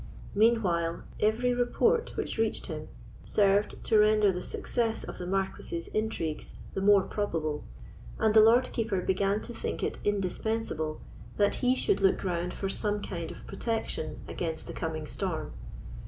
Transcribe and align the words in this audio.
Meanwhile, 0.33 1.03
every 1.19 1.53
report 1.53 2.17
which 2.17 2.39
reached 2.39 2.65
him 2.65 2.87
served 3.23 3.83
to 3.83 3.99
render 3.99 4.31
the 4.31 4.41
success 4.41 5.03
of 5.03 5.19
the 5.19 5.27
Marquis's 5.27 5.89
intrigues 5.89 6.53
the 6.73 6.81
more 6.81 7.03
probable, 7.03 7.63
and 8.17 8.33
the 8.33 8.39
Lord 8.41 8.71
Keeper 8.71 9.01
began 9.01 9.41
to 9.41 9.53
think 9.53 9.83
it 9.83 9.99
indispensable 10.03 11.01
that 11.37 11.53
he 11.61 11.75
should 11.75 12.01
look 12.01 12.23
round 12.23 12.51
for 12.51 12.67
some 12.67 12.99
kind 13.03 13.29
of 13.29 13.45
protection 13.45 14.21
against 14.27 14.65
the 14.65 14.73
coming 14.73 15.05
storm. 15.05 15.53